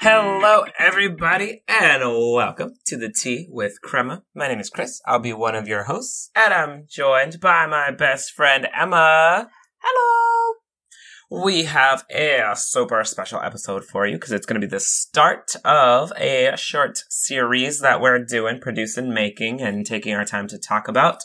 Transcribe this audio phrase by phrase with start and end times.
[0.00, 4.22] Hello, everybody, and welcome to the Tea with Crema.
[4.32, 5.02] My name is Chris.
[5.06, 9.50] I'll be one of your hosts, and I'm joined by my best friend Emma.
[9.82, 10.19] Hello.
[11.32, 15.54] We have a super special episode for you because it's going to be the start
[15.64, 20.88] of a short series that we're doing, producing, making, and taking our time to talk
[20.88, 21.22] about.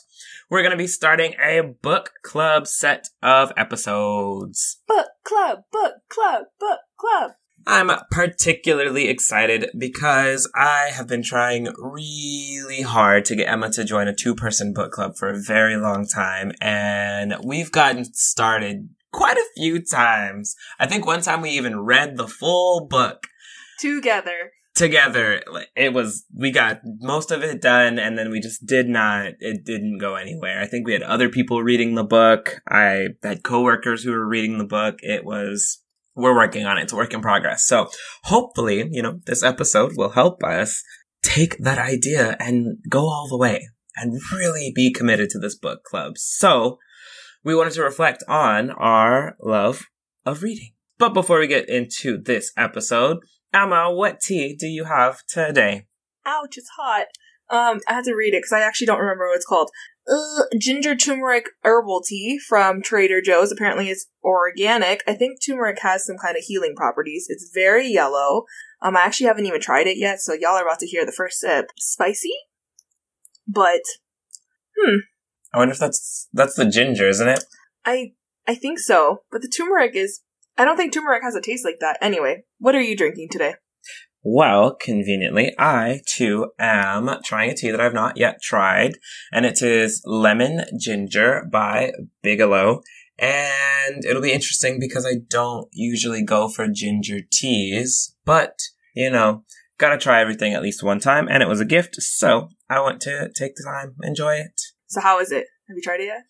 [0.47, 4.79] We're going to be starting a book club set of episodes.
[4.87, 7.31] Book club, book club, book club.
[7.65, 14.07] I'm particularly excited because I have been trying really hard to get Emma to join
[14.07, 19.37] a two person book club for a very long time, and we've gotten started quite
[19.37, 20.55] a few times.
[20.77, 23.27] I think one time we even read the full book
[23.79, 24.51] Together.
[24.75, 25.41] together.
[25.75, 29.65] It was, we got most of it done, and then we just did not, it
[29.65, 30.61] didn't go anywhere.
[30.61, 32.61] I think we had other people reading the book.
[32.67, 34.95] I had coworkers who were reading the book.
[34.99, 35.81] It was,
[36.15, 36.83] we're working on it.
[36.83, 37.65] It's a work in progress.
[37.65, 37.89] So
[38.23, 40.83] hopefully, you know, this episode will help us
[41.23, 45.83] take that idea and go all the way and really be committed to this book
[45.83, 46.17] club.
[46.17, 46.77] So
[47.45, 49.85] we wanted to reflect on our love
[50.25, 50.71] of reading.
[50.97, 53.19] But before we get into this episode,
[53.53, 55.85] Emma, what tea do you have today?
[56.25, 57.05] Ouch, it's hot.
[57.49, 59.69] Um, I had to read it because I actually don't remember what it's called.
[60.11, 63.51] Uh, ginger turmeric herbal tea from Trader Joe's.
[63.51, 65.03] Apparently, it's organic.
[65.07, 67.27] I think turmeric has some kind of healing properties.
[67.29, 68.45] It's very yellow.
[68.81, 71.11] Um, I actually haven't even tried it yet, so y'all are about to hear the
[71.11, 71.67] first sip.
[71.77, 72.33] Spicy,
[73.47, 73.81] but
[75.55, 77.45] I wonder if that's that's the ginger, isn't it?
[77.85, 78.11] I
[78.45, 79.23] I think so.
[79.31, 80.19] But the turmeric is.
[80.57, 81.97] I don't think turmeric has a taste like that.
[82.01, 83.55] Anyway, what are you drinking today?
[84.21, 88.97] Well, conveniently, I too am trying a tea that I've not yet tried,
[89.31, 92.81] and it is lemon ginger by Bigelow.
[93.17, 98.59] And it'll be interesting because I don't usually go for ginger teas, but
[98.93, 99.43] you know,
[99.77, 102.99] gotta try everything at least one time, and it was a gift, so I want
[103.01, 104.59] to take the time, enjoy it.
[104.95, 105.47] So how is it?
[105.67, 106.23] Have you tried it yet?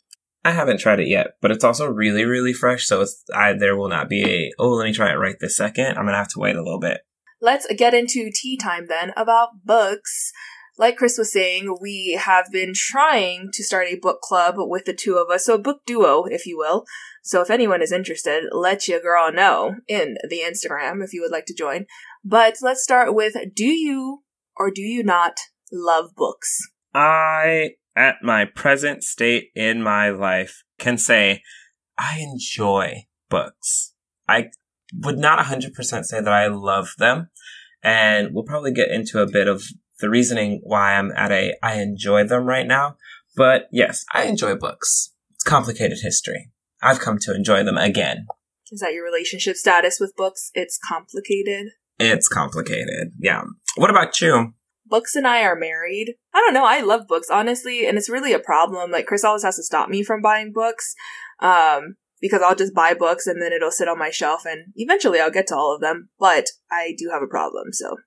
[0.43, 3.77] I haven't tried it yet, but it's also really, really fresh, so it's I there
[3.77, 5.89] will not be a oh let me try it right this second.
[5.89, 7.01] I'm gonna have to wait a little bit.
[7.39, 10.31] Let's get into tea time then about books.
[10.79, 14.93] Like Chris was saying, we have been trying to start a book club with the
[14.93, 16.85] two of us, so a book duo, if you will.
[17.21, 21.31] So if anyone is interested, let your girl know in the Instagram if you would
[21.31, 21.85] like to join.
[22.23, 24.23] But let's start with do you
[24.57, 25.37] or do you not
[25.71, 26.67] love books?
[26.95, 31.41] I, at my present state in my life, can say
[31.97, 33.93] I enjoy books.
[34.27, 34.49] I
[34.93, 37.29] would not 100% say that I love them.
[37.83, 39.63] And we'll probably get into a bit of
[39.99, 42.97] the reasoning why I'm at a I enjoy them right now.
[43.35, 45.11] But yes, I enjoy books.
[45.33, 46.51] It's complicated history.
[46.81, 48.27] I've come to enjoy them again.
[48.71, 50.51] Is that your relationship status with books?
[50.53, 51.67] It's complicated.
[51.99, 53.13] It's complicated.
[53.19, 53.43] Yeah.
[53.75, 54.53] What about you?
[54.85, 56.15] Books and I are married.
[56.33, 56.65] I don't know.
[56.65, 58.91] I love books, honestly, and it's really a problem.
[58.91, 60.93] Like Chris always has to stop me from buying books,
[61.39, 65.19] um, because I'll just buy books and then it'll sit on my shelf, and eventually
[65.19, 66.09] I'll get to all of them.
[66.19, 67.97] But I do have a problem, so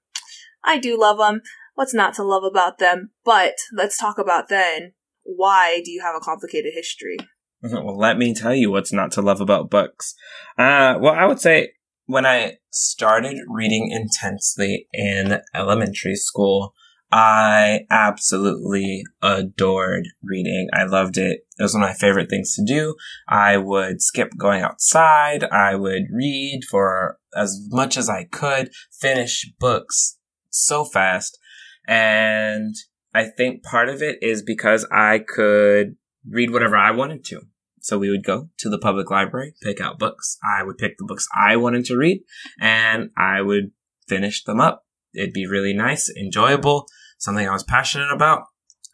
[0.65, 1.41] I do love them.
[1.75, 3.11] What's not to love about them?
[3.25, 4.93] But let's talk about then.
[5.23, 7.17] Why do you have a complicated history?
[7.61, 10.15] Well, let me tell you what's not to love about books.
[10.57, 11.73] Uh, well, I would say
[12.09, 16.73] when I started reading intensely in elementary school,
[17.13, 20.69] I absolutely adored reading.
[20.73, 21.41] I loved it.
[21.59, 22.95] It was one of my favorite things to do.
[23.29, 25.45] I would skip going outside.
[25.45, 30.17] I would read for as much as I could, finish books
[30.49, 31.39] so fast.
[31.87, 32.75] And
[33.13, 37.43] I think part of it is because I could read whatever I wanted to.
[37.89, 40.37] So we would go to the public library, pick out books.
[40.45, 42.21] I would pick the books I wanted to read
[42.61, 43.71] and I would
[44.07, 44.85] finish them up.
[45.15, 46.87] It'd be really nice, enjoyable,
[47.17, 48.43] something I was passionate about.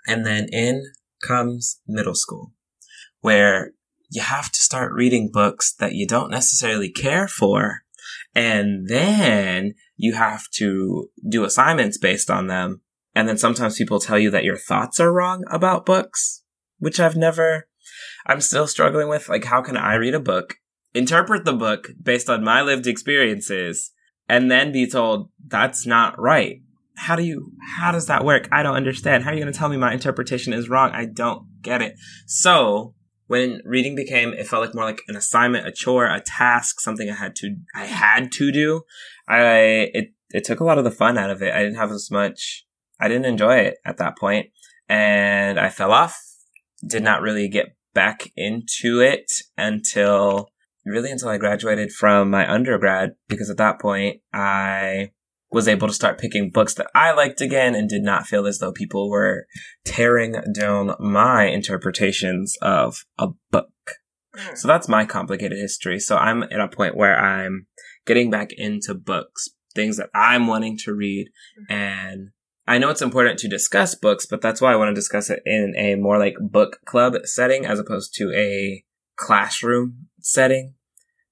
[0.07, 0.85] And then in
[1.27, 2.53] comes middle school,
[3.21, 3.73] where
[4.11, 7.81] you have to start reading books that you don't necessarily care for.
[8.33, 12.83] And then you have to do assignments based on them.
[13.13, 16.45] And then sometimes people tell you that your thoughts are wrong about books,
[16.79, 17.67] which I've never,
[18.27, 19.29] I'm still struggling with.
[19.29, 20.57] Like, how can I read a book,
[20.95, 23.93] interpret the book based on my lived experiences,
[24.29, 26.63] and then be told that's not right?
[26.97, 28.49] How do you, how does that work?
[28.53, 29.25] I don't understand.
[29.25, 30.93] How are you going to tell me my interpretation is wrong?
[30.93, 31.95] I don't get it.
[32.27, 32.95] So
[33.27, 37.09] when reading became it felt like more like an assignment, a chore, a task, something
[37.11, 38.83] I had to I had to do.
[39.29, 41.53] I it it took a lot of the fun out of it.
[41.55, 42.67] I didn't have as much
[43.01, 44.49] I didn't enjoy it at that point
[44.89, 46.21] and I fell off.
[46.87, 50.51] Did not really get back into it until
[50.85, 55.11] really until I graduated from my undergrad because at that point I
[55.51, 58.59] was able to start picking books that I liked again and did not feel as
[58.59, 59.47] though people were
[59.85, 63.71] tearing down my interpretations of a book.
[64.37, 64.59] Mm.
[64.59, 66.01] So that's my complicated history.
[66.01, 67.67] So I'm at a point where I'm
[68.05, 71.29] getting back into books, things that I'm wanting to read.
[71.29, 71.73] Mm-hmm.
[71.73, 72.31] And
[72.67, 75.43] I know it's important to discuss books, but that's why I want to discuss it
[75.45, 78.85] in a more like book club setting as opposed to a
[79.17, 80.75] classroom setting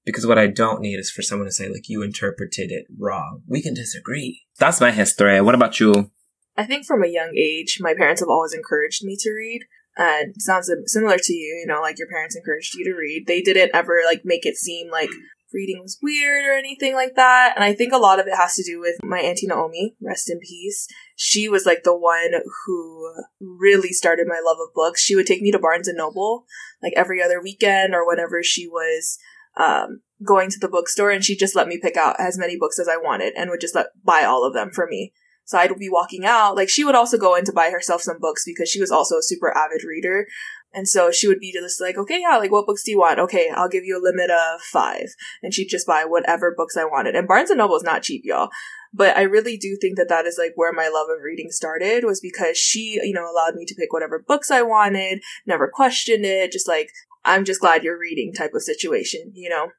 [0.05, 3.41] because what I don't need is for someone to say, like, you interpreted it wrong.
[3.47, 4.41] We can disagree.
[4.59, 5.39] That's my history.
[5.41, 6.11] What about you?
[6.57, 9.61] I think from a young age, my parents have always encouraged me to read.
[9.95, 13.25] And it sounds similar to you, you know, like your parents encouraged you to read.
[13.27, 15.09] They didn't ever, like, make it seem like
[15.53, 17.53] reading was weird or anything like that.
[17.55, 20.29] And I think a lot of it has to do with my Auntie Naomi, rest
[20.29, 20.87] in peace.
[21.15, 22.31] She was like the one
[22.65, 25.01] who really started my love of books.
[25.01, 26.45] She would take me to Barnes and Noble
[26.81, 29.17] like every other weekend or whenever she was
[29.57, 32.79] um, going to the bookstore and she just let me pick out as many books
[32.79, 35.13] as I wanted and would just let buy all of them for me.
[35.45, 36.55] So I'd be walking out.
[36.55, 39.17] Like she would also go in to buy herself some books because she was also
[39.17, 40.25] a super avid reader.
[40.73, 43.19] And so she would be just like, okay, yeah, like what books do you want?
[43.19, 45.07] Okay, I'll give you a limit of five.
[45.43, 47.15] And she'd just buy whatever books I wanted.
[47.15, 48.49] And Barnes and Noble is not cheap, y'all.
[48.91, 52.03] But I really do think that that is like where my love of reading started
[52.03, 56.25] was because she, you know, allowed me to pick whatever books I wanted, never questioned
[56.25, 56.89] it, just like
[57.25, 59.69] I'm just glad you're reading type of situation, you know?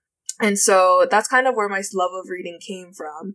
[0.41, 3.35] And so that's kind of where my love of reading came from.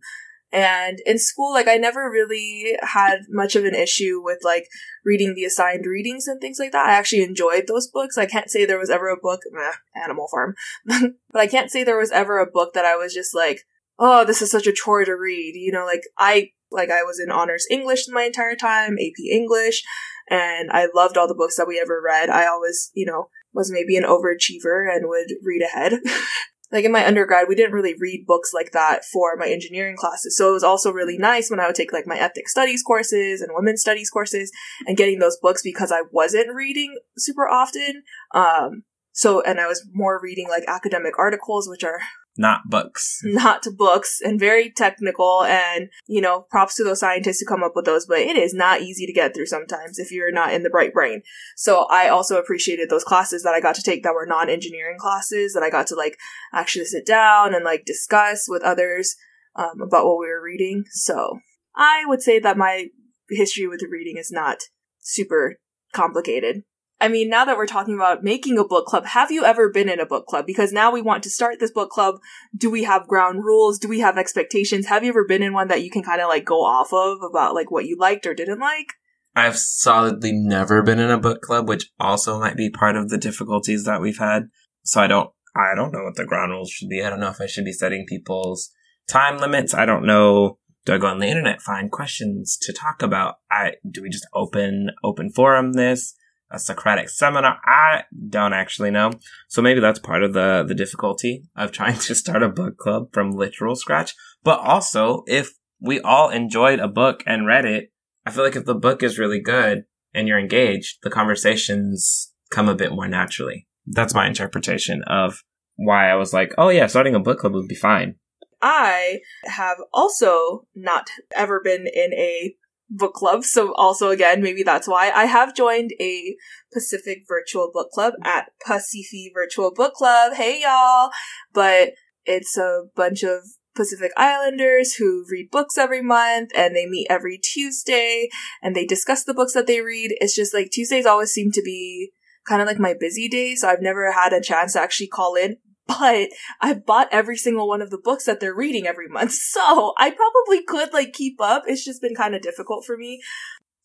[0.52, 4.66] And in school, like I never really had much of an issue with like
[5.04, 6.88] reading the assigned readings and things like that.
[6.88, 8.18] I actually enjoyed those books.
[8.18, 10.54] I can't say there was ever a book, meh, Animal Farm,
[10.84, 13.60] but I can't say there was ever a book that I was just like,
[13.98, 15.54] oh, this is such a chore to read.
[15.54, 19.84] You know, like I, like I was in honors English my entire time, AP English,
[20.28, 22.28] and I loved all the books that we ever read.
[22.28, 26.00] I always, you know, was maybe an overachiever and would read ahead.
[26.72, 30.36] like in my undergrad, we didn't really read books like that for my engineering classes.
[30.36, 33.40] So it was also really nice when I would take like my ethnic studies courses
[33.40, 34.52] and women's studies courses
[34.86, 38.02] and getting those books because I wasn't reading super often.
[38.34, 42.00] Um, so, and I was more reading like academic articles, which are
[42.36, 43.20] not books.
[43.24, 47.72] Not books and very technical and, you know, props to those scientists who come up
[47.74, 50.62] with those, but it is not easy to get through sometimes if you're not in
[50.62, 51.22] the bright brain.
[51.56, 55.52] So I also appreciated those classes that I got to take that were non-engineering classes
[55.52, 56.16] that I got to like
[56.54, 59.16] actually sit down and like discuss with others
[59.56, 60.84] um, about what we were reading.
[60.90, 61.40] So
[61.76, 62.86] I would say that my
[63.28, 64.58] history with reading is not
[65.00, 65.56] super
[65.92, 66.62] complicated.
[67.00, 69.88] I mean, now that we're talking about making a book club, have you ever been
[69.88, 70.46] in a book club?
[70.46, 72.20] Because now we want to start this book club.
[72.54, 73.78] Do we have ground rules?
[73.78, 74.86] Do we have expectations?
[74.86, 77.22] Have you ever been in one that you can kind of like go off of
[77.22, 78.88] about like what you liked or didn't like?
[79.34, 83.18] I've solidly never been in a book club, which also might be part of the
[83.18, 84.48] difficulties that we've had.
[84.82, 87.02] So I don't, I don't know what the ground rules should be.
[87.02, 88.70] I don't know if I should be setting people's
[89.08, 89.72] time limits.
[89.72, 90.58] I don't know.
[90.84, 93.36] Do I go on the internet, find questions to talk about?
[93.50, 96.14] I, do we just open, open forum this?
[96.50, 97.58] A Socratic seminar.
[97.64, 99.12] I don't actually know.
[99.48, 103.12] So maybe that's part of the, the difficulty of trying to start a book club
[103.12, 104.14] from literal scratch.
[104.42, 107.92] But also, if we all enjoyed a book and read it,
[108.26, 112.68] I feel like if the book is really good and you're engaged, the conversations come
[112.68, 113.66] a bit more naturally.
[113.86, 115.42] That's my interpretation of
[115.76, 118.16] why I was like, oh yeah, starting a book club would be fine.
[118.62, 122.54] I have also not ever been in a
[122.90, 123.44] book club.
[123.44, 126.36] So also again, maybe that's why I have joined a
[126.72, 130.34] Pacific virtual book club at Pacific Virtual Book Club.
[130.34, 131.10] Hey y'all!
[131.52, 131.92] But
[132.24, 133.44] it's a bunch of
[133.74, 138.28] Pacific Islanders who read books every month and they meet every Tuesday
[138.62, 140.16] and they discuss the books that they read.
[140.20, 142.12] It's just like Tuesdays always seem to be
[142.46, 145.36] kind of like my busy day, so I've never had a chance to actually call
[145.36, 145.56] in
[145.98, 146.28] but
[146.60, 149.32] I bought every single one of the books that they're reading every month.
[149.50, 151.64] So I probably could like keep up.
[151.66, 153.20] It's just been kind of difficult for me.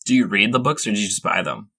[0.04, 1.70] Do you read the books or do you just buy them?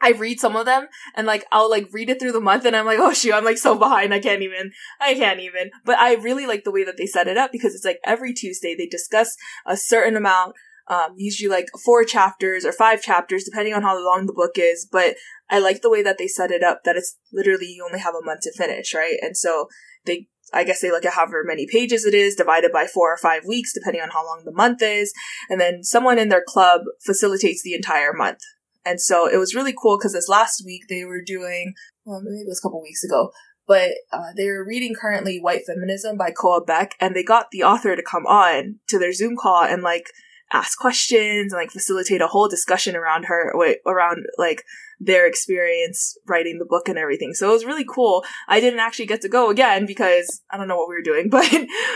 [0.00, 2.74] I read some of them and like I'll like read it through the month and
[2.74, 4.14] I'm like, oh shoot, I'm like so behind.
[4.14, 5.70] I can't even, I can't even.
[5.84, 8.32] But I really like the way that they set it up because it's like every
[8.32, 9.36] Tuesday they discuss
[9.66, 10.54] a certain amount
[10.88, 14.86] um, usually like four chapters or five chapters, depending on how long the book is.
[14.90, 15.16] But
[15.50, 18.14] I like the way that they set it up that it's literally you only have
[18.14, 19.16] a month to finish, right?
[19.22, 19.68] And so
[20.04, 23.16] they, I guess they look at however many pages it is divided by four or
[23.16, 25.12] five weeks, depending on how long the month is.
[25.48, 28.40] And then someone in their club facilitates the entire month.
[28.86, 31.72] And so it was really cool because this last week they were doing
[32.04, 33.30] well, maybe it was a couple weeks ago,
[33.66, 37.96] but uh, they're reading currently White Feminism by Koa Beck, and they got the author
[37.96, 40.06] to come on to their Zoom call and like
[40.52, 43.52] ask questions and like facilitate a whole discussion around her,
[43.86, 44.62] around like
[45.00, 47.34] their experience writing the book and everything.
[47.34, 48.24] So it was really cool.
[48.48, 51.28] I didn't actually get to go again because I don't know what we were doing,
[51.30, 51.50] but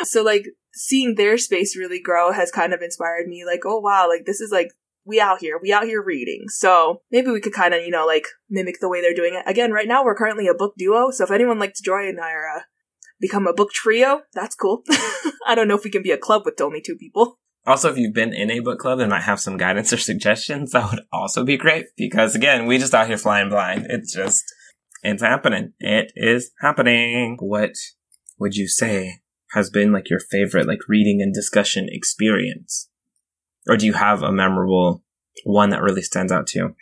[0.05, 4.09] so like seeing their space really grow has kind of inspired me like, oh wow,
[4.09, 4.69] like this is like
[5.05, 6.45] we out here, we out here reading.
[6.49, 9.51] So maybe we could kind of, you know, like mimic the way they're doing it.
[9.51, 11.11] Again, right now we're currently a book duo.
[11.11, 12.63] So if anyone likes to join our, uh,
[13.19, 14.83] become a book trio, that's cool.
[15.47, 17.39] I don't know if we can be a club with only two people.
[17.69, 20.71] Also, if you've been in a book club and might have some guidance or suggestions,
[20.73, 23.87] that would also be great because again, we just out here flying blind.
[23.91, 24.43] It's just,
[25.03, 25.75] it's happening.
[25.79, 27.37] It is happening.
[27.41, 27.73] What
[28.39, 29.21] would you say
[29.51, 32.89] has been like your favorite like reading and discussion experience?
[33.69, 35.05] Or do you have a memorable
[35.45, 36.75] one that really stands out to you?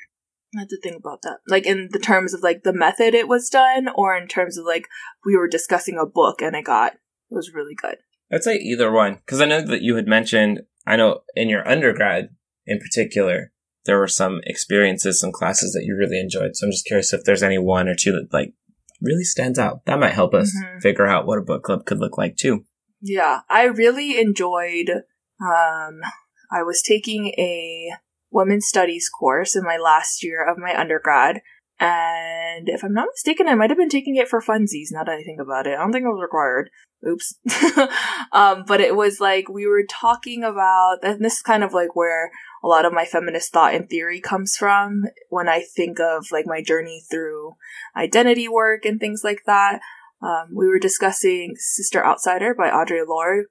[0.57, 1.39] I have to think about that.
[1.49, 4.65] Like in the terms of like the method it was done, or in terms of
[4.65, 4.87] like
[5.25, 7.01] we were discussing a book and it got it
[7.31, 7.97] was really good.
[8.33, 10.61] I'd say either one because I know that you had mentioned.
[10.87, 12.29] I know in your undergrad
[12.67, 13.53] in particular,
[13.85, 16.57] there were some experiences, some classes that you really enjoyed.
[16.57, 18.53] So I'm just curious if there's any one or two that like
[19.01, 19.85] really stands out.
[19.87, 20.79] That might help us mm-hmm.
[20.81, 22.65] figure out what a book club could look like too.
[23.01, 24.91] Yeah, I really enjoyed
[25.41, 26.01] um
[26.51, 27.91] I was taking a
[28.31, 31.41] women's studies course in my last year of my undergrad.
[31.79, 35.19] And if I'm not mistaken, I might have been taking it for funsies now that
[35.19, 35.75] I think about it.
[35.75, 36.71] I don't think it was required.
[37.07, 37.39] Oops.
[38.33, 41.95] um, but it was like we were talking about, and this is kind of like
[41.95, 42.31] where
[42.65, 46.47] a lot of my feminist thought and theory comes from when I think of like
[46.47, 47.53] my journey through
[47.95, 49.81] identity work and things like that.
[50.23, 53.47] Um, we were discussing Sister Outsider by Audre Lorde,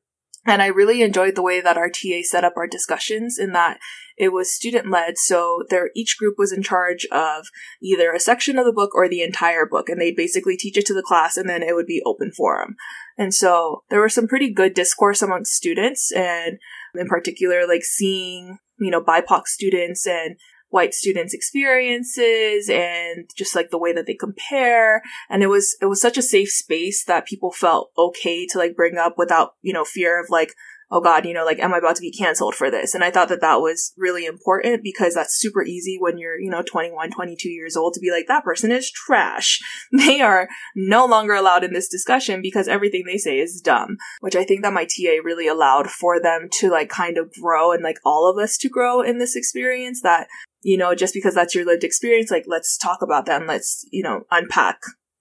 [0.45, 3.79] and I really enjoyed the way that our TA set up our discussions in that
[4.17, 5.17] it was student led.
[5.17, 7.47] So there, each group was in charge of
[7.81, 9.89] either a section of the book or the entire book.
[9.89, 12.75] And they'd basically teach it to the class and then it would be open forum.
[13.17, 16.59] And so there was some pretty good discourse amongst students and
[16.93, 20.37] in particular, like seeing, you know, BIPOC students and
[20.69, 25.01] white students' experiences and just like the way that they compare.
[25.29, 28.75] And it was, it was such a safe space that people felt okay to like
[28.75, 30.53] bring up without, you know, fear of like,
[30.91, 32.93] oh god, you know, like, am I about to be canceled for this?
[32.93, 36.49] And I thought that that was really important because that's super easy when you're, you
[36.49, 39.59] know, 21, 22 years old to be like, that person is trash.
[40.05, 44.35] They are no longer allowed in this discussion because everything they say is dumb, which
[44.35, 47.81] I think that my TA really allowed for them to like kind of grow and
[47.81, 50.27] like all of us to grow in this experience that
[50.65, 53.85] you know, just because that's your lived experience, like let's talk about that and let's,
[53.91, 54.79] you know, unpack.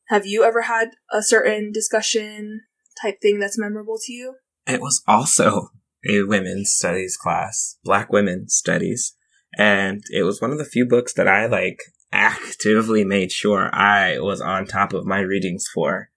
[0.09, 2.63] Have you ever had a certain discussion
[3.03, 4.37] type thing that's memorable to you?
[4.67, 5.69] It was also
[6.09, 9.17] a women's studies class, black women studies.
[9.59, 11.79] And it was one of the few books that I like
[12.11, 16.09] actively made sure I was on top of my readings for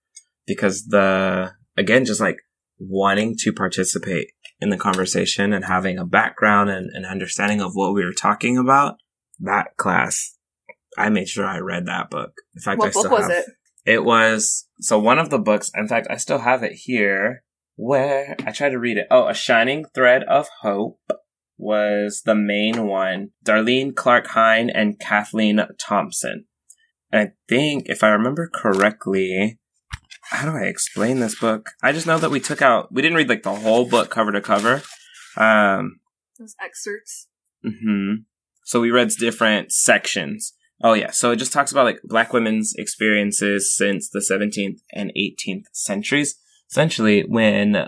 [0.45, 2.37] because the, again, just like
[2.79, 4.29] wanting to participate
[4.61, 8.57] in the conversation and having a background and an understanding of what we were talking
[8.57, 8.95] about
[9.39, 10.37] that class,
[10.97, 12.31] I made sure I read that book.
[12.55, 13.45] In fact, what I still book was have, it?
[13.85, 15.71] It was so one of the books.
[15.75, 17.43] In fact, I still have it here.
[17.79, 19.05] Where I tried to read it.
[19.11, 20.99] Oh, a shining thread of hope
[21.57, 23.29] was the main one.
[23.45, 26.45] Darlene Clark Hine and Kathleen Thompson.
[27.11, 29.59] And I think, if I remember correctly,
[30.23, 31.69] how do I explain this book?
[31.81, 34.31] I just know that we took out, we didn't read like the whole book cover
[34.31, 34.81] to cover.
[35.37, 35.99] Um,
[36.37, 37.27] Those excerpts.
[37.63, 38.15] hmm
[38.67, 40.51] so we read different sections.
[40.83, 45.09] Oh yeah, so it just talks about like black women's experiences since the 17th and
[45.17, 46.35] 18th centuries,
[46.69, 47.87] essentially when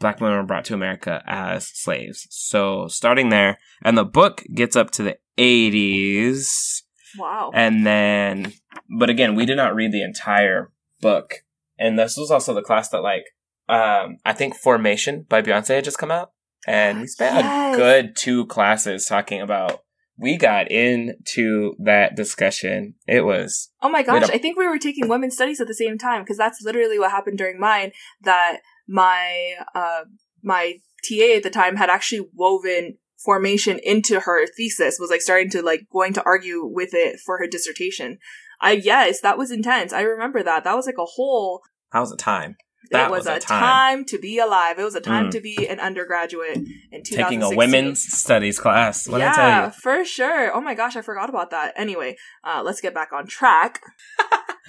[0.00, 2.26] black women were brought to America as slaves.
[2.30, 6.80] So starting there, and the book gets up to the 80s.
[7.18, 7.50] Wow.
[7.52, 8.54] And then,
[8.98, 11.44] but again, we did not read the entire book.
[11.78, 13.24] And this was also the class that like,
[13.68, 16.30] um, I think Formation by Beyonce had just come out.
[16.66, 17.74] And we spent yes.
[17.74, 19.84] a good two classes talking about
[20.18, 22.94] we got into that discussion.
[23.06, 23.70] It was.
[23.82, 26.38] Oh my gosh, I think we were taking women's studies at the same time because
[26.38, 27.92] that's literally what happened during mine.
[28.22, 30.04] That my uh
[30.42, 30.74] my
[31.08, 34.98] TA at the time had actually woven formation into her thesis.
[35.00, 38.18] Was like starting to like going to argue with it for her dissertation.
[38.60, 39.92] I yes, that was intense.
[39.92, 40.64] I remember that.
[40.64, 41.62] That was like a whole.
[41.92, 42.56] That was a time.
[42.90, 43.60] That it was, was a time.
[43.60, 44.04] time.
[44.06, 44.78] to be alive.
[44.78, 45.30] It was a time mm.
[45.32, 46.58] to be an undergraduate
[46.92, 49.08] in Taking a women's studies class.
[49.08, 50.54] What yeah, for sure.
[50.54, 51.72] Oh my gosh, I forgot about that.
[51.76, 53.80] Anyway, uh, let's get back on track.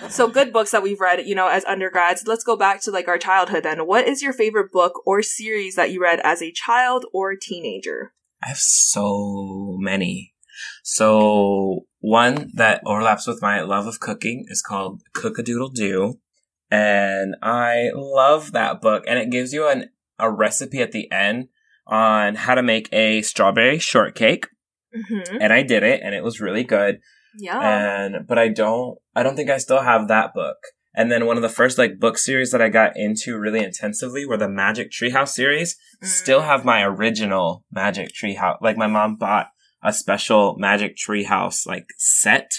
[0.10, 2.26] so good books that we've read, you know, as undergrads.
[2.26, 3.86] Let's go back to like our childhood then.
[3.88, 8.14] What is your favorite book or series that you read as a child or teenager?
[8.44, 10.34] I have so many.
[10.84, 16.20] So one that overlaps with my love of cooking is called Cook-a-Doodle Doo.
[16.72, 19.04] And I love that book.
[19.08, 21.50] And it gives you an, a recipe at the end
[21.88, 24.48] on how to make a strawberry shortcake.
[24.96, 25.38] Mm-hmm.
[25.42, 27.00] And I did it and it was really good.
[27.38, 27.60] Yeah.
[27.60, 30.58] And, but I don't, I don't think I still have that book.
[30.96, 34.26] And then one of the first like book series that I got into really intensively
[34.26, 35.76] were the Magic Treehouse series.
[36.02, 36.08] Mm.
[36.08, 38.58] Still have my original Magic Treehouse.
[38.62, 39.48] Like my mom bought
[39.84, 42.50] a special Magic Treehouse like set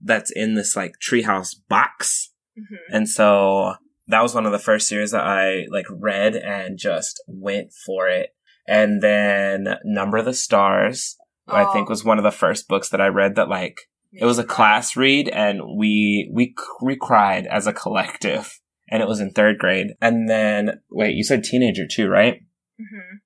[0.00, 2.32] that's in this like treehouse box.
[2.58, 2.78] Mhm.
[2.90, 3.74] And so
[4.08, 8.08] that was one of the first series that I like read and just went for
[8.08, 8.30] it.
[8.68, 11.16] And then Number of the Stars,
[11.48, 13.80] I Oh, think was one of the first books that I read that like
[14.12, 19.08] it was a class read and we we we cried as a collective and it
[19.08, 19.94] was in third grade.
[20.00, 22.40] And then wait, you said teenager too, right?
[22.80, 23.18] Mhm.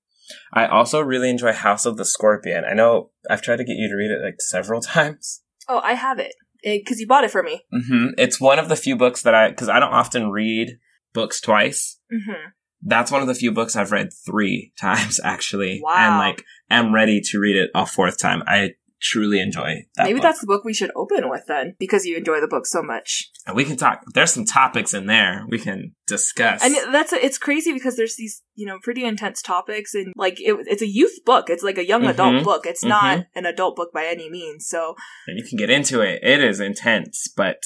[0.52, 2.64] I also really enjoy House of the Scorpion.
[2.64, 5.42] I know I've tried to get you to read it like several times.
[5.68, 7.62] Oh, I have it because you bought it for me.
[7.72, 10.78] hmm It's one of the few books that I because I don't often read
[11.12, 11.98] books twice.
[12.12, 12.48] Mm-hmm.
[12.82, 15.94] That's one of the few books I've read three times actually, Wow.
[15.96, 18.42] and like am ready to read it a fourth time.
[18.46, 20.04] I truly enjoy that.
[20.04, 20.22] Maybe book.
[20.22, 23.30] that's the book we should open with then, because you enjoy the book so much.
[23.46, 24.02] And we can talk.
[24.14, 26.62] There's some topics in there we can discuss.
[26.62, 30.56] And that's it's crazy because there's these you know pretty intense topics and like it,
[30.66, 31.48] it's a youth book.
[31.48, 32.44] It's like a young adult Mhm.
[32.44, 32.66] book.
[32.66, 34.66] It's not an adult book by any means.
[34.68, 34.94] So
[35.26, 36.20] and you can get into it.
[36.22, 37.28] It is intense.
[37.34, 37.56] But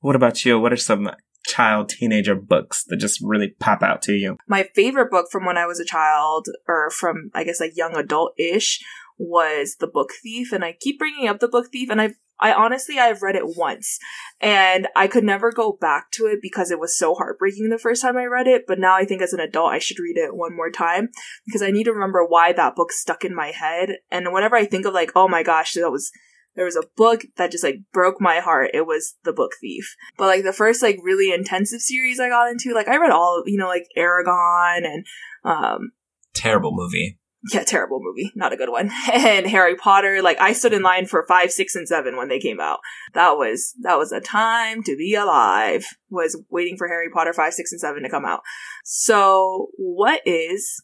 [0.00, 0.58] what about you?
[0.60, 1.10] What are some
[1.46, 4.36] child teenager books that just really pop out to you?
[4.46, 7.96] my favorite book from when I was a child, or from I guess like young
[7.96, 8.84] adult ish,
[9.18, 10.52] was The Book Thief.
[10.52, 13.56] And I keep bringing up The Book Thief, and I I honestly I've read it
[13.56, 13.98] once,
[14.40, 18.02] and I could never go back to it because it was so heartbreaking the first
[18.02, 18.64] time I read it.
[18.66, 21.08] But now I think as an adult I should read it one more time
[21.46, 23.96] because I need to remember why that book stuck in my head.
[24.10, 26.12] And whenever I think of like, oh my gosh, that was
[26.54, 28.70] there was a book that just like broke my heart.
[28.74, 29.94] It was The Book Thief.
[30.16, 33.42] But like the first like really intensive series I got into, like I read all
[33.46, 35.04] you know like Eragon and
[35.44, 35.92] um
[36.34, 37.18] Terrible movie.
[37.52, 40.22] Yeah terrible movie not a good one and Harry Potter.
[40.22, 42.80] Like I stood in line for five, six, and seven when they came out.
[43.14, 45.84] That was that was a time to be alive.
[46.10, 48.40] Was waiting for Harry Potter five, six, and seven to come out.
[48.84, 50.82] So what is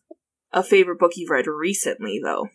[0.52, 2.48] a favorite book you've read recently though?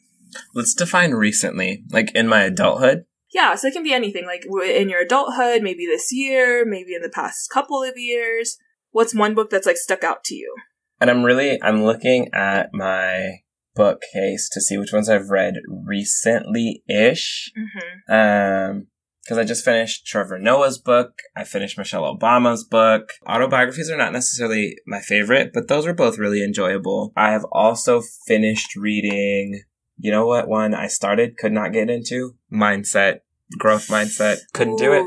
[0.53, 3.05] Let's define recently, like in my adulthood.
[3.33, 4.25] Yeah, so it can be anything.
[4.25, 8.57] Like in your adulthood, maybe this year, maybe in the past couple of years.
[8.91, 10.55] What's one book that's like stuck out to you?
[10.99, 13.41] And I'm really I'm looking at my
[13.75, 17.51] bookcase to see which ones I've read recently ish.
[17.57, 18.13] Mm-hmm.
[18.13, 18.87] Um
[19.29, 21.19] because I just finished Trevor Noah's book.
[21.35, 23.11] I finished Michelle Obama's book.
[23.27, 27.13] Autobiographies are not necessarily my favorite, but those were both really enjoyable.
[27.15, 29.61] I have also finished reading,
[29.99, 32.37] you know what one I started, could not get into?
[32.51, 33.19] Mindset,
[33.59, 34.39] growth mindset.
[34.53, 35.05] Couldn't do it.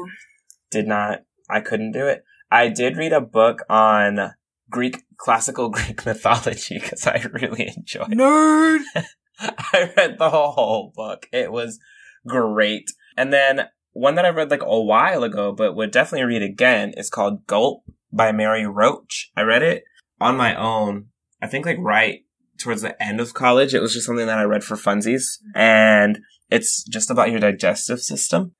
[0.70, 1.24] Did not.
[1.50, 2.22] I couldn't do it.
[2.48, 4.34] I did read a book on
[4.72, 8.18] Greek, classical Greek mythology because I really enjoyed it.
[8.18, 8.80] Nerd.
[9.38, 11.28] I read the whole book.
[11.32, 11.78] It was
[12.26, 12.90] great.
[13.16, 16.92] And then one that I read like a while ago, but would definitely read again
[16.96, 19.30] is called Gulp by Mary Roach.
[19.36, 19.84] I read it
[20.20, 21.06] on my own.
[21.40, 22.20] I think like right
[22.58, 23.74] towards the end of college.
[23.74, 26.18] It was just something that I read for funsies and
[26.50, 28.54] it's just about your digestive system.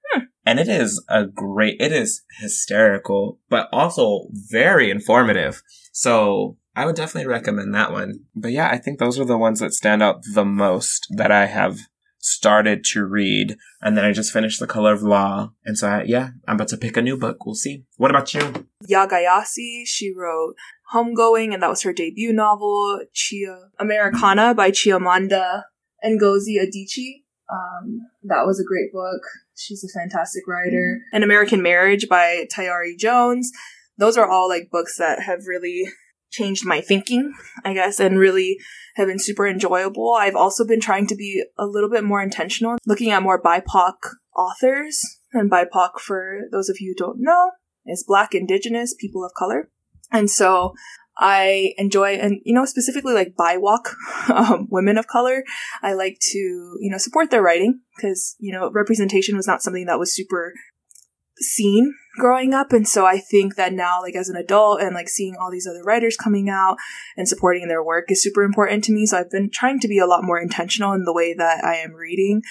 [0.44, 5.62] And it is a great, it is hysterical, but also very informative.
[5.92, 8.20] So I would definitely recommend that one.
[8.34, 11.46] But yeah, I think those are the ones that stand out the most that I
[11.46, 11.78] have
[12.18, 13.56] started to read.
[13.80, 15.52] And then I just finished The Color of Law.
[15.64, 17.44] And so I, yeah, I'm about to pick a new book.
[17.44, 17.84] We'll see.
[17.96, 18.66] What about you?
[18.88, 19.82] Yaa Gyasi.
[19.84, 20.54] She wrote
[20.94, 23.00] Homegoing, and that was her debut novel.
[23.12, 25.64] Chia Americanah by Chimamanda
[26.04, 27.22] Ngozi Adichie.
[27.52, 29.22] Um, that was a great book.
[29.56, 30.98] She's a fantastic writer.
[30.98, 31.16] Mm-hmm.
[31.16, 33.50] An American Marriage by Tayari Jones.
[33.98, 35.84] Those are all like books that have really
[36.30, 37.32] changed my thinking,
[37.64, 38.56] I guess, and really
[38.96, 40.14] have been super enjoyable.
[40.14, 43.94] I've also been trying to be a little bit more intentional, looking at more BIPOC
[44.34, 45.00] authors.
[45.32, 47.52] And BIPOC, for those of you who don't know,
[47.86, 49.70] is Black, Indigenous, people of color.
[50.10, 50.74] And so
[51.18, 55.44] I enjoy, and you know, specifically like BIWOC, um, women of color,
[55.82, 59.86] I like to, you know, support their writing because, you know, representation was not something
[59.86, 60.54] that was super
[61.36, 62.72] seen growing up.
[62.72, 65.66] And so I think that now, like as an adult and like seeing all these
[65.66, 66.76] other writers coming out
[67.16, 69.06] and supporting their work is super important to me.
[69.06, 71.76] So I've been trying to be a lot more intentional in the way that I
[71.76, 72.42] am reading.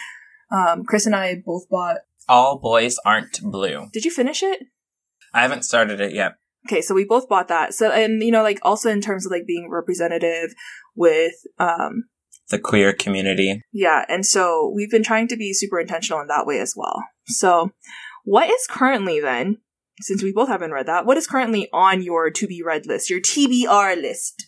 [0.52, 1.98] Um, Chris and I both bought,
[2.28, 3.90] All Boys Aren't Blue.
[3.94, 4.64] did you finish it?
[5.34, 6.34] I haven't started it yet.
[6.68, 7.74] Okay, so we both bought that.
[7.74, 10.54] So, and you know, like also in terms of like being representative
[10.96, 12.06] with, um,
[12.50, 13.62] the queer community.
[13.72, 17.04] Yeah, and so we've been trying to be super intentional in that way as well.
[17.26, 17.72] So,
[18.26, 19.58] what is currently then,
[20.02, 23.10] since we both haven't read that, what is currently on your to be read list,
[23.10, 24.46] your TBR list?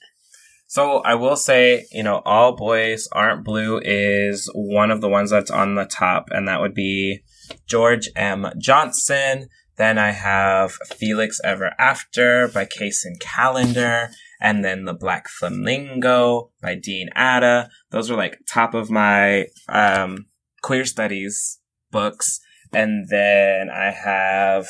[0.74, 5.30] So I will say, you know, All Boys Aren't Blue is one of the ones
[5.30, 7.20] that's on the top, and that would be
[7.68, 8.48] George M.
[8.58, 9.50] Johnson.
[9.76, 14.10] Then I have Felix Ever After by Kacen Callender,
[14.40, 17.70] and then The Black Flamingo by Dean Atta.
[17.90, 20.28] Those are like top of my um,
[20.62, 21.60] queer studies
[21.92, 22.40] books.
[22.74, 24.68] And then I have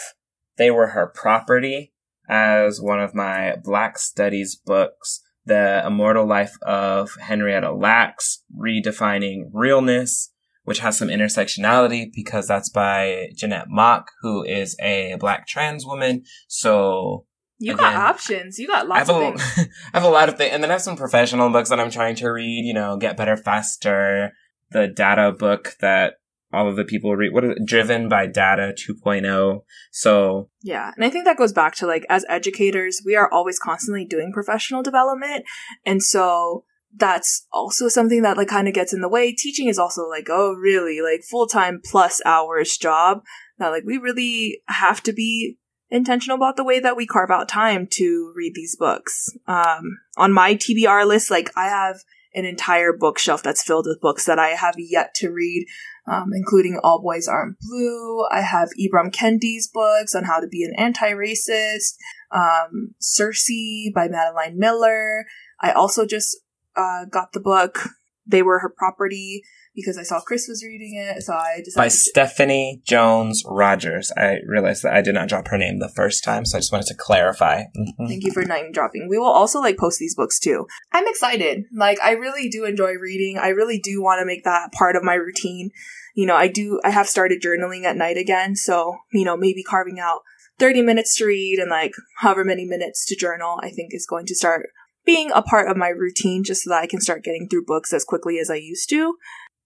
[0.58, 1.94] They Were Her Property
[2.30, 5.22] as one of my Black Studies books.
[5.46, 10.33] The Immortal Life of Henrietta Lacks, Redefining Realness,
[10.64, 16.24] which has some intersectionality because that's by Janet Mock, who is a black trans woman.
[16.48, 17.26] So
[17.60, 18.60] you again, got options.
[18.60, 19.42] You got lots of things.
[19.94, 21.92] I have a lot of things, and then I have some professional books that I'm
[21.92, 22.66] trying to read.
[22.66, 24.34] You know, get better faster.
[24.72, 26.16] The data book that
[26.54, 27.34] all of the people read.
[27.34, 27.66] What is it?
[27.66, 29.62] Driven by Data 2.0.
[29.92, 33.60] So yeah, and I think that goes back to like as educators, we are always
[33.60, 35.46] constantly doing professional development,
[35.86, 36.66] and so
[36.96, 39.34] that's also something that like kind of gets in the way.
[39.34, 43.24] Teaching is also like oh really like full time plus hours job
[43.58, 45.58] that like we really have to be
[45.90, 49.30] intentional about the way that we carve out time to read these books.
[49.48, 51.98] Um, on my TBR list, like I have
[52.36, 55.68] an entire bookshelf that's filled with books that I have yet to read
[56.06, 58.26] um, including All Boys Aren't Blue.
[58.32, 61.96] I have Ibram Kendi's books on how to be an anti-racist.
[62.32, 63.50] Um, Circe
[63.94, 65.26] by Madeline Miller.
[65.62, 66.38] I also just
[66.76, 67.90] uh, got the book
[68.26, 69.44] They Were Her Property
[69.76, 74.12] because I saw Chris was reading it, so I decided by Stephanie Jones Rogers.
[74.16, 76.72] I realized that I did not drop her name the first time, so I just
[76.72, 77.64] wanted to clarify.
[77.76, 78.08] Mm-hmm.
[78.08, 79.08] Thank you for name dropping.
[79.10, 80.68] We will also like post these books too.
[80.92, 81.64] I'm excited.
[81.74, 83.40] Like I really do enjoy reading.
[83.40, 85.72] I really do want to make that part of my routine.
[86.16, 86.80] You know, I do.
[86.84, 90.22] I have started journaling at night again, so you know maybe carving out
[90.60, 94.28] 30 minutes to read and like however many minutes to journal, I think is going
[94.28, 94.70] to start
[95.06, 97.94] being a part of my routine just so that I can start getting through books
[97.94, 99.16] as quickly as I used to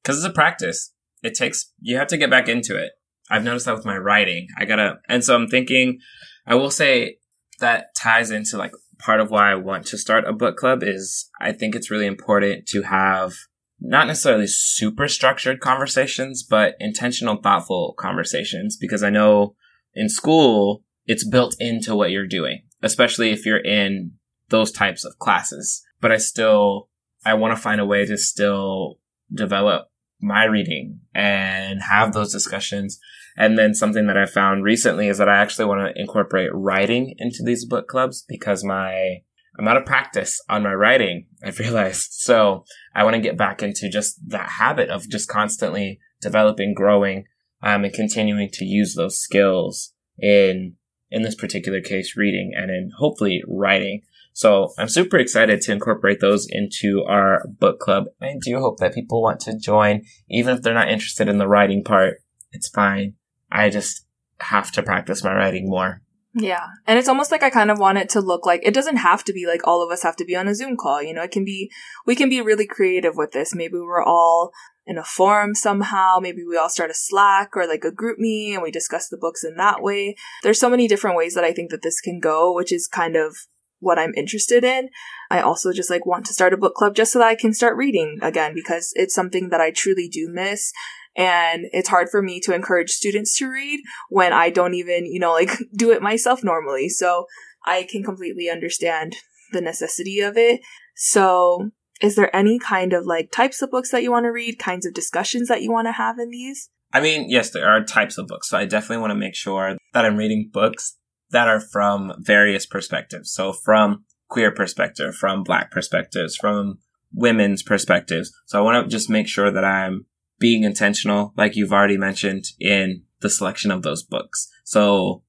[0.03, 0.93] because it's a practice.
[1.23, 2.91] It takes, you have to get back into it.
[3.29, 4.47] I've noticed that with my writing.
[4.57, 5.99] I gotta, and so I'm thinking,
[6.45, 7.17] I will say
[7.59, 11.29] that ties into like part of why I want to start a book club is
[11.41, 13.33] I think it's really important to have
[13.79, 19.55] not necessarily super structured conversations, but intentional, thoughtful conversations because I know
[19.93, 24.13] in school, it's built into what you're doing, especially if you're in
[24.49, 25.83] those types of classes.
[25.99, 26.89] But I still,
[27.25, 28.99] I want to find a way to still
[29.33, 29.89] develop
[30.21, 32.99] my reading and have those discussions.
[33.35, 37.13] And then something that I found recently is that I actually want to incorporate writing
[37.17, 39.17] into these book clubs because my,
[39.59, 42.13] I'm out of practice on my writing, I've realized.
[42.13, 47.25] So I want to get back into just that habit of just constantly developing, growing,
[47.61, 50.75] um, and continuing to use those skills in,
[51.09, 54.01] in this particular case, reading and in hopefully writing.
[54.37, 58.03] So I'm super excited to incorporate those into our book club.
[58.21, 61.47] I do hope that people want to join, even if they're not interested in the
[61.47, 62.17] writing part.
[62.51, 63.15] It's fine.
[63.51, 64.05] I just
[64.41, 66.03] have to practice my writing more.
[66.35, 66.67] Yeah.
[66.85, 69.23] And it's almost like I kind of want it to look like it doesn't have
[69.23, 71.01] to be like all of us have to be on a Zoom call.
[71.01, 71.71] You know, it can be,
[72.05, 73.55] we can be really creative with this.
[73.55, 74.51] Maybe we're all
[74.85, 76.19] in a forum somehow.
[76.21, 79.43] Maybe we all start a Slack or like a GroupMe and we discuss the books
[79.43, 80.15] in that way.
[80.43, 83.15] There's so many different ways that I think that this can go, which is kind
[83.15, 83.35] of
[83.79, 84.89] what I'm interested in.
[85.29, 87.53] I also just like want to start a book club just so that I can
[87.53, 90.71] start reading again because it's something that I truly do miss.
[91.15, 95.19] And it's hard for me to encourage students to read when I don't even, you
[95.19, 96.89] know, like do it myself normally.
[96.89, 97.25] So
[97.65, 99.17] I can completely understand
[99.51, 100.61] the necessity of it.
[100.95, 104.59] So is there any kind of like types of books that you want to read,
[104.59, 106.69] kinds of discussions that you want to have in these?
[106.93, 108.49] I mean, yes, there are types of books.
[108.49, 110.96] So I definitely want to make sure that I'm reading books
[111.31, 113.31] that are from various perspectives.
[113.31, 116.79] So from queer perspective, from black perspectives, from
[117.13, 118.33] women's perspectives.
[118.45, 120.05] So I want to just make sure that I'm
[120.39, 124.49] being intentional, like you've already mentioned in the selection of those books.
[124.63, 125.23] So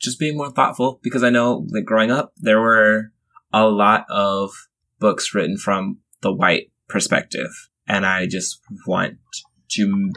[0.00, 3.12] just being more thoughtful because I know that growing up, there were
[3.52, 4.50] a lot of
[5.00, 7.50] books written from the white perspective.
[7.86, 9.18] And I just want
[9.70, 10.12] to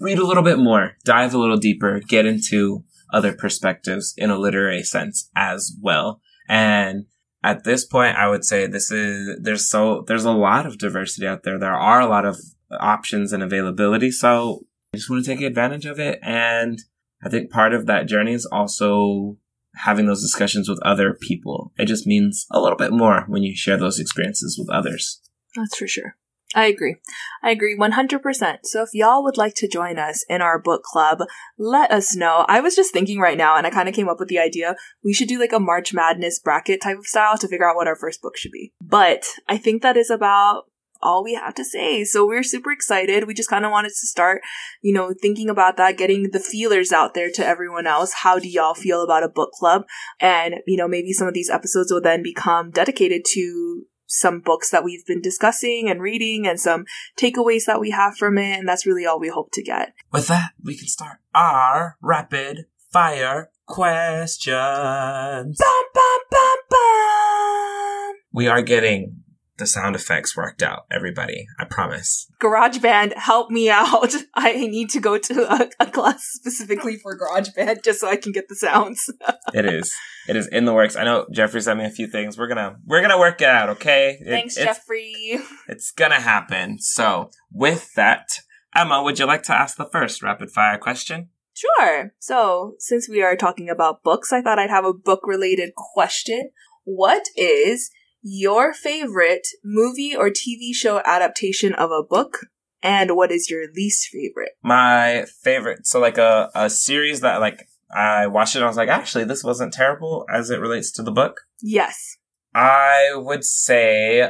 [0.00, 4.38] read a little bit more, dive a little deeper, get into other perspectives in a
[4.38, 6.20] literary sense as well.
[6.48, 7.06] And
[7.42, 11.26] at this point, I would say this is, there's so, there's a lot of diversity
[11.26, 11.58] out there.
[11.58, 12.38] There are a lot of
[12.70, 14.10] options and availability.
[14.10, 16.18] So I just want to take advantage of it.
[16.22, 16.80] And
[17.24, 19.36] I think part of that journey is also
[19.76, 21.72] having those discussions with other people.
[21.76, 25.20] It just means a little bit more when you share those experiences with others.
[25.54, 26.16] That's for sure.
[26.56, 26.96] I agree.
[27.42, 28.58] I agree 100%.
[28.64, 31.18] So if y'all would like to join us in our book club,
[31.58, 32.46] let us know.
[32.48, 34.74] I was just thinking right now, and I kind of came up with the idea
[35.04, 37.86] we should do like a March Madness bracket type of style to figure out what
[37.86, 38.72] our first book should be.
[38.80, 40.64] But I think that is about
[41.02, 42.04] all we have to say.
[42.04, 43.26] So we're super excited.
[43.26, 44.40] We just kind of wanted to start,
[44.80, 48.14] you know, thinking about that, getting the feelers out there to everyone else.
[48.22, 49.82] How do y'all feel about a book club?
[50.20, 54.70] And, you know, maybe some of these episodes will then become dedicated to some books
[54.70, 56.84] that we've been discussing and reading and some
[57.18, 58.58] takeaways that we have from it.
[58.58, 59.92] And that's really all we hope to get.
[60.12, 65.58] With that, we can start our rapid fire questions.
[65.58, 68.14] Bum, bum, bum, bum.
[68.32, 69.22] We are getting
[69.58, 71.46] the sound effects worked out, everybody.
[71.58, 72.30] I promise.
[72.40, 74.14] GarageBand, help me out.
[74.34, 78.32] I need to go to a, a class specifically for GarageBand just so I can
[78.32, 79.10] get the sounds.
[79.54, 79.94] it is.
[80.28, 80.96] It is in the works.
[80.96, 82.36] I know Jeffrey sent me a few things.
[82.36, 84.18] We're gonna we're gonna work it out, okay?
[84.20, 85.38] It, Thanks, it's, Jeffrey.
[85.68, 86.78] It's gonna happen.
[86.78, 88.40] So with that,
[88.74, 91.30] Emma, would you like to ask the first rapid fire question?
[91.54, 92.12] Sure.
[92.18, 96.50] So, since we are talking about books, I thought I'd have a book related question.
[96.84, 97.90] What is
[98.28, 102.40] your favorite movie or TV show adaptation of a book,
[102.82, 104.52] and what is your least favorite?
[104.64, 108.76] My favorite, so like a, a series that like I watched it and I was
[108.76, 111.42] like, actually, this wasn't terrible as it relates to the book.
[111.62, 112.16] Yes.
[112.52, 114.28] I would say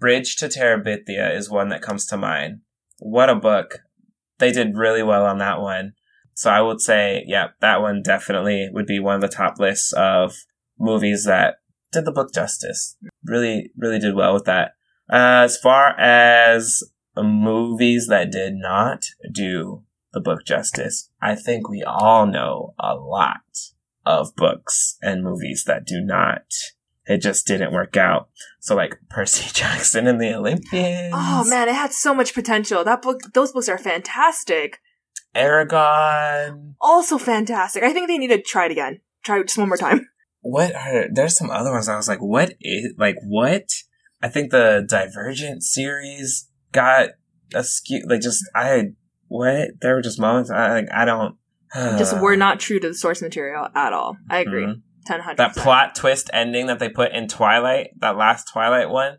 [0.00, 2.60] Bridge to Terabithia is one that comes to mind.
[3.00, 3.80] What a book.
[4.38, 5.92] They did really well on that one.
[6.32, 9.92] So I would say, yeah, that one definitely would be one of the top lists
[9.92, 10.34] of
[10.78, 11.56] movies that
[11.92, 12.96] did the book justice.
[13.26, 14.72] Really, really did well with that.
[15.10, 16.82] Uh, as far as
[17.16, 23.40] movies that did not do the book justice, I think we all know a lot
[24.04, 26.44] of books and movies that do not.
[27.06, 28.28] It just didn't work out.
[28.60, 31.12] So like Percy Jackson and the Olympians.
[31.14, 32.84] Oh man, it had so much potential.
[32.84, 34.80] That book, those books are fantastic.
[35.34, 36.74] Eragon.
[36.80, 37.82] Also fantastic.
[37.82, 39.00] I think they need to try it again.
[39.24, 40.08] Try it just one more time.
[40.46, 43.68] What are there's some other ones I was like, what is like what?
[44.22, 47.10] I think the Divergent series got
[47.54, 48.90] a skew like just I
[49.28, 51.36] what there were just moments I like I don't
[51.98, 54.16] just were not true to the source material at all.
[54.30, 54.64] I agree.
[54.64, 54.80] Mm-hmm.
[55.06, 59.18] 10 That plot twist ending that they put in Twilight, that last Twilight one,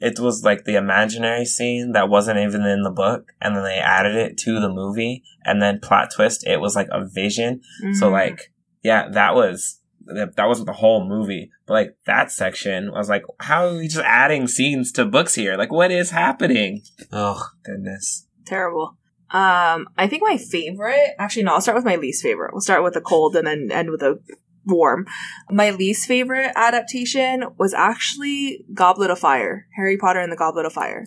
[0.00, 3.78] it was like the imaginary scene that wasn't even in the book, and then they
[3.78, 7.60] added it to the movie, and then plot twist, it was like a vision.
[7.82, 7.94] Mm-hmm.
[7.94, 8.52] So like,
[8.84, 13.24] yeah, that was that wasn't the whole movie, but like that section I was like,
[13.40, 15.56] how are we just adding scenes to books here?
[15.56, 16.82] Like, what is happening?
[17.12, 18.96] Oh goodness, terrible.
[19.30, 21.14] Um, I think my favorite.
[21.18, 21.54] Actually, no.
[21.54, 22.52] I'll start with my least favorite.
[22.52, 24.20] We'll start with a cold and then end with a
[24.66, 25.06] warm.
[25.50, 30.74] My least favorite adaptation was actually Goblet of Fire, Harry Potter and the Goblet of
[30.74, 31.06] Fire.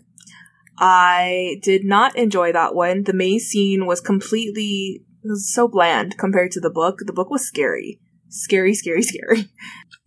[0.78, 3.04] I did not enjoy that one.
[3.04, 7.00] The main scene was completely was so bland compared to the book.
[7.06, 9.50] The book was scary scary, scary, scary.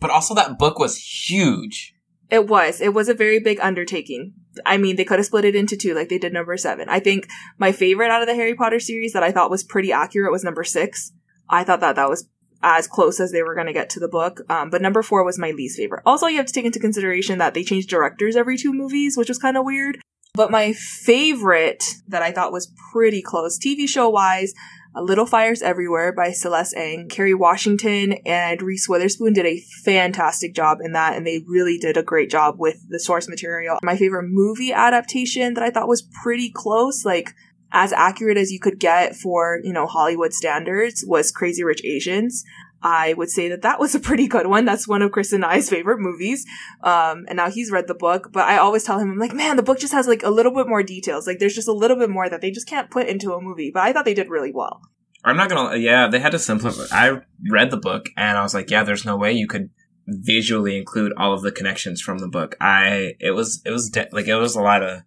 [0.00, 1.94] But also, that book was huge.
[2.30, 2.80] It was.
[2.80, 4.34] It was a very big undertaking.
[4.66, 6.88] I mean, they could have split it into two, like they did number seven.
[6.88, 7.26] I think
[7.58, 10.44] my favorite out of the Harry Potter series that I thought was pretty accurate was
[10.44, 11.12] number six.
[11.48, 12.28] I thought that that was
[12.62, 14.40] as close as they were going to get to the book.
[14.50, 16.02] Um, but number four was my least favorite.
[16.04, 19.28] Also, you have to take into consideration that they changed directors every two movies, which
[19.28, 19.98] was kind of weird.
[20.34, 24.52] But my favorite that I thought was pretty close, TV show wise,
[24.94, 27.08] Little Fires Everywhere by Celeste Ng.
[27.08, 31.96] Kerry Washington and Reese Witherspoon did a fantastic job in that, and they really did
[31.96, 33.78] a great job with the source material.
[33.82, 37.34] My favorite movie adaptation that I thought was pretty close, like
[37.70, 42.44] as accurate as you could get for, you know, Hollywood standards, was Crazy Rich Asians.
[42.82, 44.64] I would say that that was a pretty good one.
[44.64, 46.46] That's one of Chris and I's favorite movies.
[46.82, 49.56] Um, and now he's read the book, but I always tell him, I'm like, man,
[49.56, 51.26] the book just has like a little bit more details.
[51.26, 53.70] Like there's just a little bit more that they just can't put into a movie,
[53.72, 54.80] but I thought they did really well.
[55.24, 56.84] I'm not gonna, yeah, they had to simplify.
[56.92, 59.70] I read the book and I was like, yeah, there's no way you could
[60.06, 62.56] visually include all of the connections from the book.
[62.60, 65.02] I, it was, it was de- like, it was a lot of,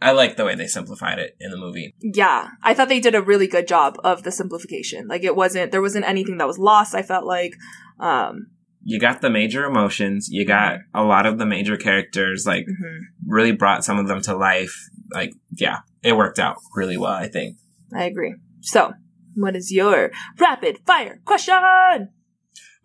[0.00, 1.94] I like the way they simplified it in the movie.
[2.00, 5.08] Yeah, I thought they did a really good job of the simplification.
[5.08, 6.94] Like it wasn't there wasn't anything that was lost.
[6.94, 7.54] I felt like
[7.98, 8.48] um
[8.82, 13.04] you got the major emotions, you got a lot of the major characters like mm-hmm.
[13.26, 14.88] really brought some of them to life.
[15.12, 17.56] Like yeah, it worked out really well, I think.
[17.94, 18.34] I agree.
[18.60, 18.92] So,
[19.34, 22.10] what is your rapid fire question?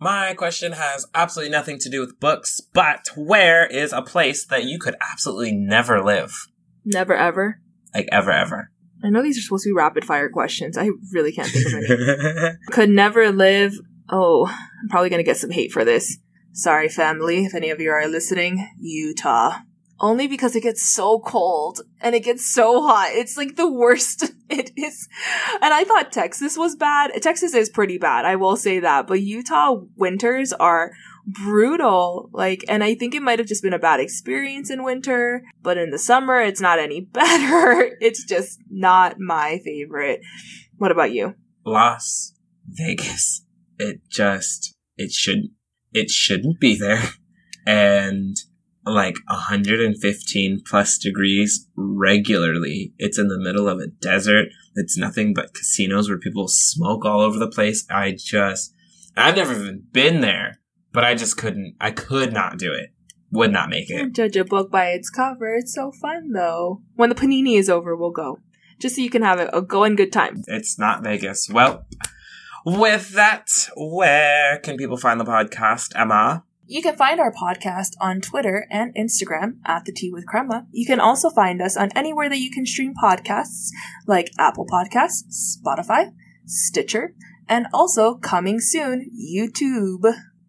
[0.00, 4.64] My question has absolutely nothing to do with books, but where is a place that
[4.64, 6.48] you could absolutely never live?
[6.84, 7.60] Never ever.
[7.94, 8.70] Like ever ever.
[9.04, 10.78] I know these are supposed to be rapid fire questions.
[10.78, 12.56] I really can't think of any.
[12.70, 13.74] Could never live.
[14.08, 16.18] Oh, I'm probably gonna get some hate for this.
[16.52, 18.68] Sorry, family, if any of you are listening.
[18.78, 19.58] Utah.
[20.00, 23.10] only because it gets so cold and it gets so hot.
[23.12, 25.08] It's like the worst it is.
[25.62, 27.10] And I thought Texas was bad.
[27.22, 28.24] Texas is pretty bad.
[28.24, 29.06] I will say that.
[29.06, 30.92] But Utah winters are
[31.26, 32.30] brutal.
[32.32, 35.78] Like, and I think it might have just been a bad experience in winter, but
[35.78, 37.96] in the summer, it's not any better.
[38.00, 40.20] it's just not my favorite.
[40.76, 41.34] What about you?
[41.64, 42.34] Las
[42.66, 43.44] Vegas.
[43.78, 45.52] It just, it shouldn't,
[45.92, 47.02] it shouldn't be there.
[47.66, 48.36] And
[48.84, 52.92] like 115 plus degrees regularly.
[52.98, 54.48] It's in the middle of a desert.
[54.74, 57.86] It's nothing but casinos where people smoke all over the place.
[57.90, 58.74] I just,
[59.16, 60.58] I've never even been there,
[60.92, 62.90] but I just couldn't, I could not do it.
[63.30, 64.12] Would not make it.
[64.12, 65.54] Judge a book by its cover.
[65.54, 66.82] It's so fun though.
[66.96, 68.40] When the panini is over, we'll go.
[68.78, 70.42] Just so you can have a, a going good time.
[70.48, 71.48] It's not Vegas.
[71.50, 71.86] Well,
[72.66, 76.44] with that, where can people find the podcast, Emma?
[76.66, 80.66] You can find our podcast on Twitter and Instagram at the Tea with Crema.
[80.70, 83.68] You can also find us on anywhere that you can stream podcasts
[84.06, 86.12] like Apple Podcasts, Spotify,
[86.46, 87.14] Stitcher,
[87.48, 90.12] and also coming soon, YouTube.